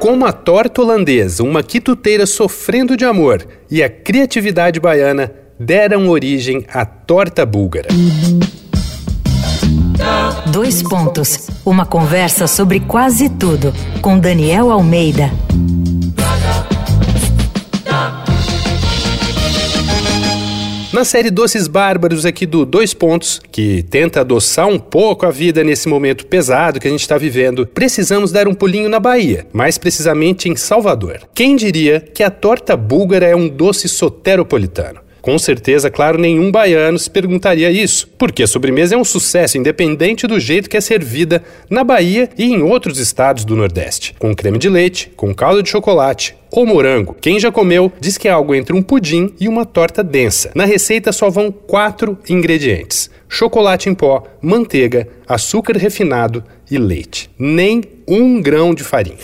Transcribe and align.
Como 0.00 0.24
a 0.24 0.32
torta 0.32 0.80
holandesa, 0.80 1.42
uma 1.42 1.62
quituteira 1.62 2.24
sofrendo 2.24 2.96
de 2.96 3.04
amor 3.04 3.46
e 3.70 3.82
a 3.82 3.90
criatividade 3.90 4.80
baiana 4.80 5.30
deram 5.58 6.08
origem 6.08 6.64
à 6.72 6.86
torta 6.86 7.44
búlgara. 7.44 7.88
Dois 10.46 10.82
pontos. 10.82 11.50
Uma 11.66 11.84
conversa 11.84 12.46
sobre 12.46 12.80
quase 12.80 13.28
tudo 13.28 13.74
com 14.00 14.18
Daniel 14.18 14.70
Almeida. 14.70 15.30
Na 21.00 21.04
série 21.06 21.30
Doces 21.30 21.66
Bárbaros 21.66 22.26
aqui 22.26 22.44
do 22.44 22.66
Dois 22.66 22.92
Pontos, 22.92 23.40
que 23.50 23.82
tenta 23.84 24.20
adoçar 24.20 24.68
um 24.68 24.78
pouco 24.78 25.24
a 25.24 25.30
vida 25.30 25.64
nesse 25.64 25.88
momento 25.88 26.26
pesado 26.26 26.78
que 26.78 26.86
a 26.86 26.90
gente 26.90 27.00
está 27.00 27.16
vivendo, 27.16 27.66
precisamos 27.66 28.30
dar 28.30 28.46
um 28.46 28.52
pulinho 28.52 28.86
na 28.86 29.00
Bahia, 29.00 29.46
mais 29.50 29.78
precisamente 29.78 30.50
em 30.50 30.56
Salvador. 30.56 31.20
Quem 31.34 31.56
diria 31.56 32.00
que 32.00 32.22
a 32.22 32.28
torta 32.28 32.76
búlgara 32.76 33.24
é 33.24 33.34
um 33.34 33.48
doce 33.48 33.88
soteropolitano? 33.88 35.00
Com 35.22 35.38
certeza, 35.38 35.90
claro, 35.90 36.18
nenhum 36.18 36.52
baiano 36.52 36.98
se 36.98 37.08
perguntaria 37.08 37.70
isso, 37.70 38.06
porque 38.18 38.42
a 38.42 38.46
sobremesa 38.46 38.94
é 38.94 38.98
um 38.98 39.04
sucesso 39.04 39.56
independente 39.56 40.26
do 40.26 40.38
jeito 40.38 40.68
que 40.68 40.76
é 40.76 40.82
servida 40.82 41.42
na 41.70 41.82
Bahia 41.82 42.28
e 42.36 42.44
em 42.44 42.60
outros 42.60 42.98
estados 42.98 43.46
do 43.46 43.56
Nordeste, 43.56 44.14
com 44.18 44.34
creme 44.36 44.58
de 44.58 44.68
leite, 44.68 45.10
com 45.16 45.34
caldo 45.34 45.62
de 45.62 45.70
chocolate 45.70 46.36
ou 46.50 46.66
morango. 46.66 47.16
Quem 47.20 47.38
já 47.38 47.52
comeu 47.52 47.92
diz 48.00 48.18
que 48.18 48.28
é 48.28 48.30
algo 48.30 48.54
entre 48.54 48.74
um 48.74 48.82
pudim 48.82 49.34
e 49.40 49.48
uma 49.48 49.64
torta 49.64 50.02
densa. 50.02 50.50
Na 50.54 50.64
receita 50.64 51.12
só 51.12 51.30
vão 51.30 51.50
quatro 51.50 52.18
ingredientes: 52.28 53.10
chocolate 53.28 53.88
em 53.88 53.94
pó, 53.94 54.24
manteiga, 54.42 55.08
açúcar 55.28 55.76
refinado 55.76 56.44
e 56.70 56.78
leite. 56.78 57.30
Nem 57.38 57.82
um 58.06 58.40
grão 58.40 58.74
de 58.74 58.84
farinha. 58.84 59.18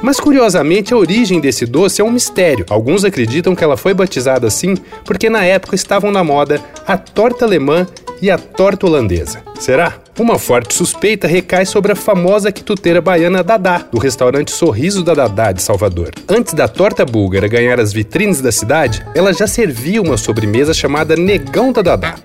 Mas 0.00 0.20
curiosamente, 0.20 0.94
a 0.94 0.96
origem 0.96 1.40
desse 1.40 1.66
doce 1.66 2.00
é 2.00 2.04
um 2.04 2.12
mistério. 2.12 2.64
Alguns 2.70 3.04
acreditam 3.04 3.54
que 3.54 3.64
ela 3.64 3.76
foi 3.76 3.92
batizada 3.92 4.46
assim 4.46 4.76
porque 5.04 5.28
na 5.28 5.44
época 5.44 5.74
estavam 5.74 6.12
na 6.12 6.22
moda 6.22 6.62
a 6.86 6.96
torta 6.96 7.44
alemã 7.44 7.86
e 8.20 8.30
a 8.30 8.38
torta 8.38 8.86
holandesa. 8.86 9.42
Será? 9.58 9.94
Uma 10.18 10.38
forte 10.38 10.74
suspeita 10.74 11.28
recai 11.28 11.64
sobre 11.64 11.92
a 11.92 11.96
famosa 11.96 12.50
quituteira 12.50 13.00
baiana 13.00 13.42
Dadá, 13.42 13.78
do 13.90 13.98
restaurante 13.98 14.50
Sorriso 14.50 15.04
da 15.04 15.14
Dadá 15.14 15.52
de 15.52 15.62
Salvador. 15.62 16.10
Antes 16.28 16.54
da 16.54 16.66
torta 16.66 17.04
búlgara 17.04 17.46
ganhar 17.46 17.78
as 17.78 17.92
vitrines 17.92 18.40
da 18.40 18.50
cidade, 18.50 19.06
ela 19.14 19.32
já 19.32 19.46
servia 19.46 20.02
uma 20.02 20.16
sobremesa 20.16 20.74
chamada 20.74 21.16
Negão 21.16 21.72
da 21.72 21.82
Dadá. 21.82 22.16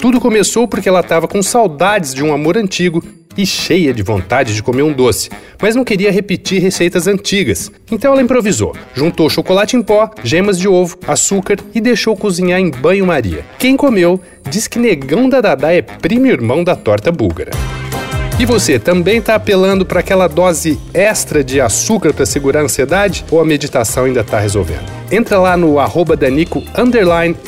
Tudo 0.00 0.20
começou 0.20 0.68
porque 0.68 0.88
ela 0.88 1.00
estava 1.00 1.26
com 1.26 1.42
saudades 1.42 2.14
de 2.14 2.22
um 2.22 2.32
amor 2.32 2.56
antigo 2.56 3.02
e 3.38 3.46
cheia 3.46 3.94
de 3.94 4.02
vontade 4.02 4.52
de 4.52 4.62
comer 4.62 4.82
um 4.82 4.92
doce, 4.92 5.30
mas 5.62 5.76
não 5.76 5.84
queria 5.84 6.10
repetir 6.10 6.60
receitas 6.60 7.06
antigas. 7.06 7.70
Então 7.90 8.12
ela 8.12 8.20
improvisou, 8.20 8.74
juntou 8.92 9.30
chocolate 9.30 9.76
em 9.76 9.82
pó, 9.82 10.10
gemas 10.24 10.58
de 10.58 10.66
ovo, 10.66 10.98
açúcar 11.06 11.56
e 11.72 11.80
deixou 11.80 12.16
cozinhar 12.16 12.58
em 12.58 12.70
banho-maria. 12.70 13.46
Quem 13.56 13.76
comeu 13.76 14.20
diz 14.50 14.66
que 14.66 14.80
Negão 14.80 15.28
da 15.28 15.40
Dadá 15.40 15.72
é 15.72 15.80
primo 15.80 16.26
irmão 16.26 16.64
da 16.64 16.74
torta 16.74 17.12
búlgara. 17.12 17.52
E 18.40 18.44
você 18.44 18.78
também 18.78 19.18
está 19.18 19.36
apelando 19.36 19.86
para 19.86 20.00
aquela 20.00 20.26
dose 20.26 20.78
extra 20.92 21.42
de 21.42 21.60
açúcar 21.60 22.12
para 22.12 22.26
segurar 22.26 22.60
a 22.60 22.64
ansiedade 22.64 23.24
ou 23.30 23.40
a 23.40 23.44
meditação 23.44 24.04
ainda 24.04 24.20
está 24.20 24.38
resolvendo? 24.38 24.97
Entra 25.10 25.38
lá 25.38 25.56
no 25.56 25.78
arroba 25.78 26.16
Danico 26.16 26.62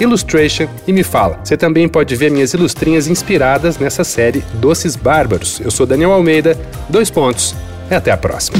Illustration 0.00 0.66
e 0.86 0.92
me 0.92 1.02
fala. 1.02 1.40
Você 1.44 1.56
também 1.56 1.88
pode 1.88 2.16
ver 2.16 2.30
minhas 2.30 2.54
ilustrinhas 2.54 3.06
inspiradas 3.06 3.78
nessa 3.78 4.04
série 4.04 4.42
Doces 4.54 4.96
Bárbaros. 4.96 5.60
Eu 5.60 5.70
sou 5.70 5.86
Daniel 5.86 6.12
Almeida, 6.12 6.58
dois 6.88 7.10
pontos. 7.10 7.54
E 7.90 7.94
até 7.94 8.10
a 8.10 8.16
próxima. 8.16 8.56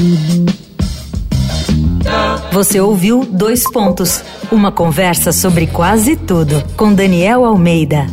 Você 2.51 2.81
ouviu 2.81 3.25
Dois 3.25 3.63
Pontos, 3.71 4.21
uma 4.51 4.71
conversa 4.71 5.31
sobre 5.31 5.67
quase 5.67 6.17
tudo 6.17 6.61
com 6.75 6.93
Daniel 6.93 7.45
Almeida. 7.45 8.07